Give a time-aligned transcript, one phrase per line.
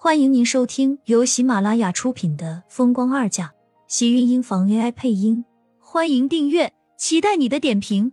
[0.00, 3.48] 欢迎您收听由喜马拉雅出品的《风光二嫁》，
[3.88, 5.44] 喜运音房 AI 配音。
[5.80, 8.12] 欢迎订阅，期待你的点评。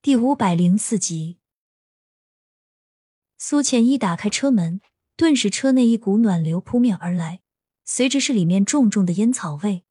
[0.00, 1.36] 第五百零四集，
[3.36, 4.80] 苏浅一打开车门，
[5.14, 7.42] 顿时车内一股暖流扑面而来，
[7.84, 9.84] 随之是里面重重的烟草味。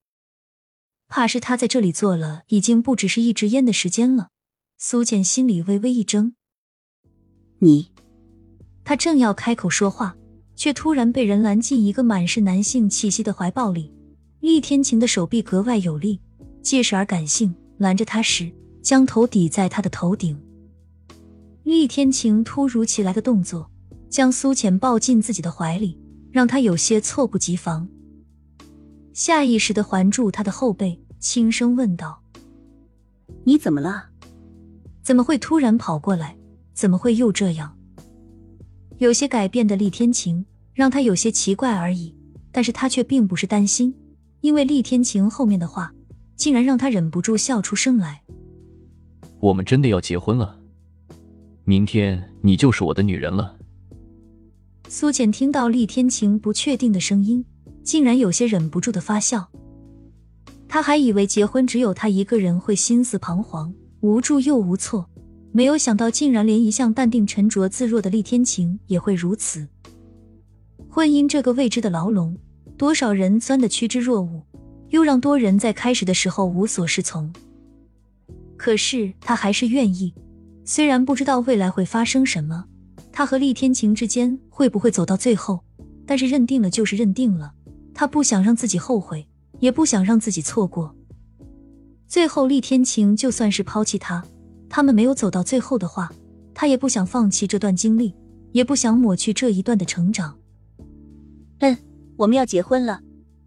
[1.06, 4.30] 怕是他在这里坐了已经不只是一支烟的时间了。
[4.76, 6.34] 苏浅心里微微一怔。
[7.62, 7.90] 你，
[8.84, 10.16] 他正要开口说话，
[10.56, 13.92] 却突然被人拦进一个满是男性气息的怀抱里。
[14.40, 16.18] 厉天晴的手臂格外有力，
[16.62, 18.50] 结实而感性，拦着他时，
[18.80, 20.40] 将头抵在他的头顶。
[21.64, 23.70] 厉天晴突如其来的动作，
[24.08, 25.98] 将苏浅抱进自己的怀里，
[26.32, 27.86] 让他有些猝不及防，
[29.12, 32.22] 下意识的环住他的后背，轻声问道
[33.44, 34.06] ：“你怎么了？
[35.02, 36.34] 怎么会突然跑过来？”
[36.74, 37.76] 怎么会又这样？
[38.98, 42.14] 有些改变的厉天晴让他有些奇怪而已，
[42.52, 43.94] 但是他却并不是担心，
[44.40, 45.92] 因为厉天晴后面的话
[46.36, 48.22] 竟然让他忍不住笑出声来。
[49.38, 50.58] 我们真的要结婚了，
[51.64, 53.56] 明天你就是我的女人了。
[54.88, 57.44] 苏浅听到厉天晴不确定的声音，
[57.82, 59.48] 竟然有些忍不住的发笑。
[60.68, 65.08] 他还以为结婚只有他一个人会心思彷徨、无助又无措。
[65.52, 69.66] 没有想到，竟然连一向淡定沉着自若的厉天晴也会如此。
[70.88, 72.36] 婚姻这个未知的牢笼，
[72.76, 74.42] 多少人钻得趋之若鹜，
[74.90, 77.32] 又让多人在开始的时候无所适从。
[78.56, 80.14] 可是他还是愿意，
[80.64, 82.64] 虽然不知道未来会发生什么，
[83.10, 85.60] 他和厉天晴之间会不会走到最后，
[86.06, 87.52] 但是认定了就是认定了。
[87.92, 89.26] 他不想让自己后悔，
[89.58, 90.94] 也不想让自己错过。
[92.06, 94.24] 最后，厉天晴就算是抛弃他。
[94.70, 96.10] 他们没有走到最后的话，
[96.54, 98.14] 他也不想放弃这段经历，
[98.52, 100.38] 也不想抹去这一段的成长。
[101.58, 101.76] 嗯，
[102.16, 103.00] 我们要结婚了，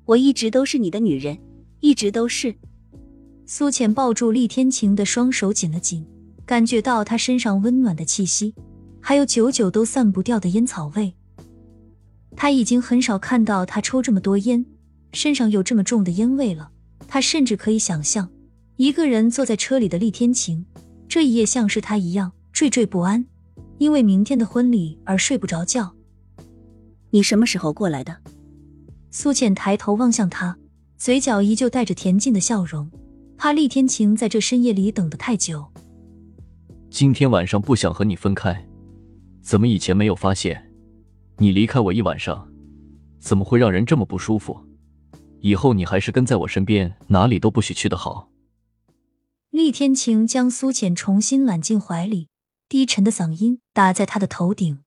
[0.06, 1.40] 我一直都是你的女人，
[1.80, 2.54] 一直都是。
[3.46, 6.06] 苏浅抱住厉天晴的双手紧了紧，
[6.46, 8.54] 感觉到他身上温暖的气息，
[9.00, 11.14] 还有久久都散不掉的烟草味。
[12.36, 14.66] 他已经很少看到他抽这么多烟，
[15.14, 16.70] 身上有这么重的烟味了。
[17.08, 18.30] 他甚至可以想象，
[18.76, 20.66] 一个人坐在车里的厉天晴。
[21.14, 23.24] 这一夜像是他一样惴惴不安，
[23.78, 25.94] 因为明天的婚礼而睡不着觉。
[27.12, 28.18] 你什么时候过来的？
[29.12, 30.58] 苏浅抬头望向他，
[30.98, 32.90] 嘴角依旧带着恬静的笑容，
[33.38, 35.64] 怕厉天晴在这深夜里等得太久。
[36.90, 38.68] 今天晚上不想和你分开，
[39.40, 40.68] 怎么以前没有发现？
[41.38, 42.52] 你离开我一晚上，
[43.20, 44.60] 怎么会让人这么不舒服？
[45.42, 48.28] 以后你还是跟在我身边，哪里都不许去的好。
[49.54, 52.28] 厉天晴将苏浅重新揽进怀里，
[52.68, 54.82] 低沉的嗓音打在他的头顶，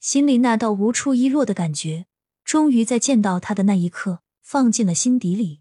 [0.00, 2.06] 心里那道无处遗落的感觉，
[2.46, 5.60] 终于在见到他的那一刻放进了心底里。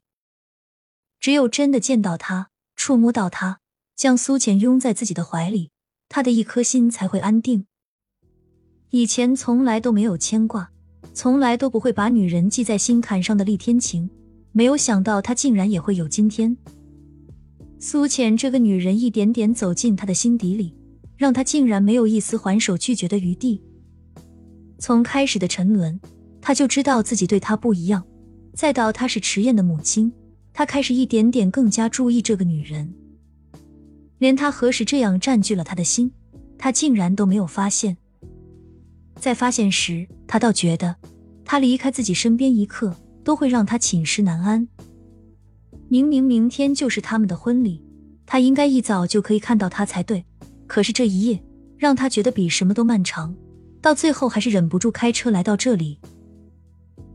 [1.20, 3.60] 只有真的见到他，触摸到他，
[3.98, 5.72] 将苏浅拥在自己的怀里，
[6.08, 7.66] 他的一颗心才会安定。
[8.92, 10.72] 以前从来都没有牵挂，
[11.14, 14.10] 从来都不会把女人记在心坎上的厉天晴，
[14.54, 16.56] 没有想到他竟然也会有今天。
[17.84, 20.76] 苏浅这个女人一点点走进他的心底里，
[21.18, 23.60] 让他竟然没有一丝还手拒绝的余地。
[24.78, 26.00] 从开始的沉沦，
[26.40, 28.04] 他就知道自己对她不一样；
[28.54, 30.14] 再到她是迟燕的母亲，
[30.54, 32.94] 他开始一点点更加注意这个女人。
[34.20, 36.12] 连他何时这样占据了他的心，
[36.60, 37.98] 他竟然都没有发现。
[39.16, 40.96] 在发现时，他倒觉得
[41.44, 44.68] 他离开自己身边一刻，都会让他寝食难安。
[45.92, 47.84] 明明明天就是他们的婚礼，
[48.26, 50.24] 他应该一早就可以看到他才对。
[50.66, 51.44] 可是这一夜
[51.78, 53.36] 让他觉得比什么都漫长，
[53.82, 56.00] 到最后还是忍不住开车来到这里，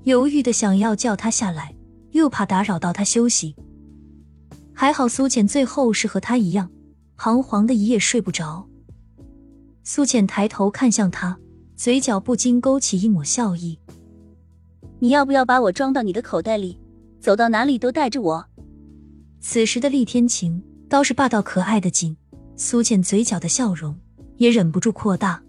[0.03, 1.75] 犹豫的想要叫他下来，
[2.11, 3.57] 又怕打扰到他休息。
[4.75, 6.71] 还好苏浅最后是和他一样，
[7.17, 8.69] 彷徨的一夜睡不着。
[9.85, 11.39] 苏浅抬头看向他，
[11.77, 13.79] 嘴角不禁勾起一抹笑意
[15.01, 16.79] ：“你要不要把我装到你的口袋里，
[17.19, 18.45] 走到哪里都带着我？”
[19.41, 22.17] 此时的厉天晴倒是霸道可爱的紧，
[22.57, 23.97] 苏浅嘴角的笑容
[24.37, 25.43] 也忍不住扩大。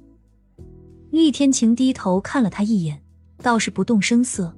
[1.09, 3.01] 厉天晴低头看了他一眼，
[3.41, 4.55] 倒是不动声色。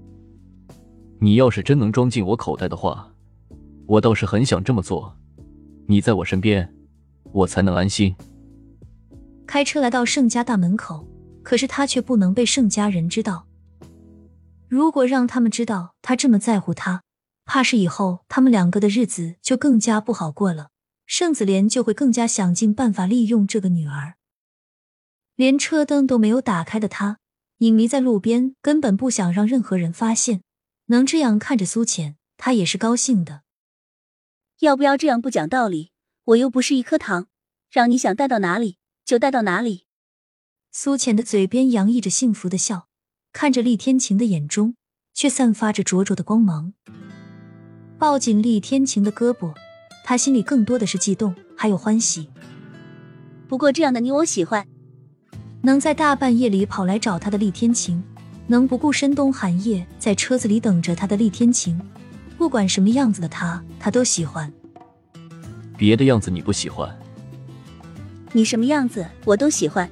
[1.20, 3.12] 你要是真能装进我口袋的话，
[3.86, 5.16] 我倒是很想这么做。
[5.86, 6.74] 你在我身边，
[7.32, 8.16] 我才能安心。
[9.46, 11.08] 开车来到盛家大门口，
[11.44, 13.46] 可是他却不能被盛家人知道。
[14.68, 17.02] 如果让他们知道他这么在乎他。
[17.52, 20.70] 怕是以后他们两个的日子就更加不好过了，
[21.08, 24.18] 盛子莲就会更加想尽办法利用这个女儿。
[25.36, 27.18] 连车灯都没有打开的他，
[27.58, 30.44] 隐迷在路边，根本不想让任何人发现。
[30.86, 33.42] 能这样看着苏浅，他也是高兴的。
[34.60, 35.92] 要不要这样不讲道理？
[36.26, 37.30] 我又不是一颗糖，
[37.72, 39.88] 让你想带到哪里就带到哪里。
[40.72, 42.90] 苏浅的嘴边洋溢着幸福的笑，
[43.34, 44.76] 看着厉天晴的眼中
[45.16, 46.74] 却散发着灼灼的光芒。
[48.00, 49.54] 抱紧厉天晴的胳膊，
[50.06, 52.30] 他心里更多的是悸动，还有欢喜。
[53.46, 54.66] 不过这样的你我喜欢。
[55.62, 58.02] 能在大半夜里跑来找他的厉天晴，
[58.48, 61.78] 能不顾深冬寒夜在车子里等着他的厉天晴，
[62.38, 64.50] 不管什么样子的他，他都喜欢。
[65.78, 66.98] 别的样子你不喜欢？
[68.32, 69.90] 你什么样子我都喜欢。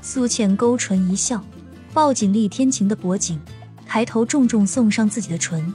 [0.00, 1.44] 苏浅勾唇一笑，
[1.92, 3.40] 抱紧厉天晴的脖颈，
[3.84, 5.74] 抬头重重送上自己的唇。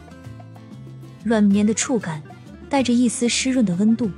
[1.24, 2.22] 软绵的触感，
[2.70, 4.12] 带着一丝湿润的温度。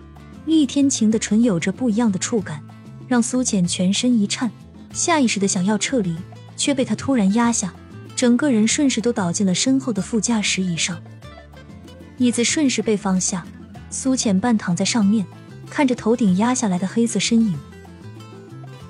[0.46, 2.62] 厉天晴的唇有着不一样的触感，
[3.08, 4.52] 让苏浅全身一颤，
[4.94, 6.16] 下意识的想要撤离，
[6.56, 7.74] 却被他突然压下，
[8.16, 11.02] 整个人顺势都倒进了身后的副驾驶椅上。
[12.18, 13.46] 椅子顺势被放下，
[13.90, 15.26] 苏浅半躺在上面，
[15.70, 17.58] 看着头顶压下来的黑色身影。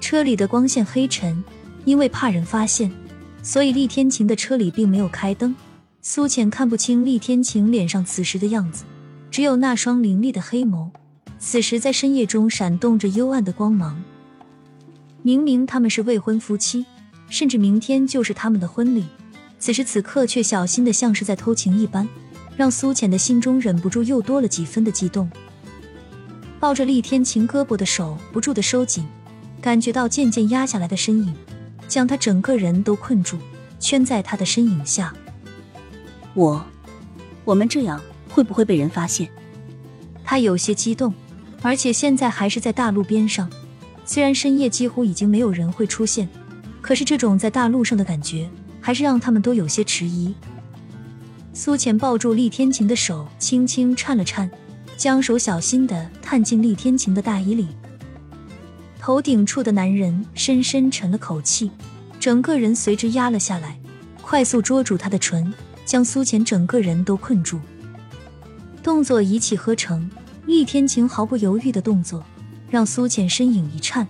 [0.02, 1.44] 车里的光线黑沉，
[1.86, 2.92] 因为怕人发现，
[3.42, 5.56] 所以厉天晴的车里并没有开灯。
[6.08, 8.84] 苏浅看不清厉天晴脸上此时的样子，
[9.32, 10.92] 只有那双凌厉的黑眸，
[11.40, 14.00] 此时在深夜中闪动着幽暗的光芒。
[15.24, 16.86] 明明他们是未婚夫妻，
[17.28, 19.06] 甚至明天就是他们的婚礼，
[19.58, 22.08] 此时此刻却小心的像是在偷情一般，
[22.56, 25.28] 让苏浅的心中忍不住又多了几分的激动。
[26.60, 29.04] 抱着厉天晴胳膊的手不住的收紧，
[29.60, 31.34] 感觉到渐渐压下来的身影，
[31.88, 33.40] 将他整个人都困住，
[33.80, 35.12] 圈在他的身影下。
[36.36, 36.64] 我，
[37.46, 38.00] 我们这样
[38.30, 39.30] 会不会被人发现？
[40.24, 41.14] 他有些激动，
[41.62, 43.50] 而且现在还是在大路边上。
[44.04, 46.28] 虽然深夜几乎已经没有人会出现，
[46.82, 48.50] 可是这种在大路上的感觉，
[48.82, 50.36] 还是让他们都有些迟疑。
[51.54, 54.52] 苏浅抱住厉天晴的手，轻轻颤了颤，
[54.98, 57.68] 将手小心的探进厉天晴的大衣里。
[59.00, 61.72] 头顶处的男人深深沉了口气，
[62.20, 63.80] 整个人随之压了下来，
[64.22, 65.54] 快速捉住他的唇。
[65.86, 67.60] 将苏浅整个人都困住，
[68.82, 70.10] 动作一气呵成，
[70.46, 72.26] 厉天晴毫不犹豫的动作，
[72.70, 74.08] 让苏浅身影一颤。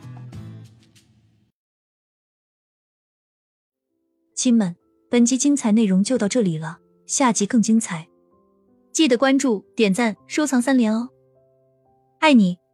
[4.34, 4.76] 亲们，
[5.10, 8.08] 本集精彩内容就到这里了，下集更精彩，
[8.92, 11.10] 记得关注、点赞、收藏三连哦，
[12.20, 12.65] 爱你！